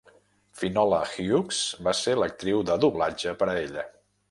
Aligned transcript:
Finola 0.61 1.01
Hughes 1.09 1.59
va 1.89 1.95
ser 2.01 2.17
l'actriu 2.23 2.65
de 2.73 2.81
doblatge 2.87 3.37
per 3.43 3.53
a 3.53 3.59
ella. 3.69 3.89